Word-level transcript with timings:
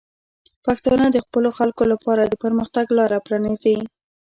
پښتانه 0.65 1.05
د 1.11 1.17
خپلو 1.25 1.49
خلکو 1.57 1.83
لپاره 1.93 2.21
د 2.25 2.33
پرمختګ 2.43 2.85
لاره 2.97 3.17
پرانیزي. 3.25 3.77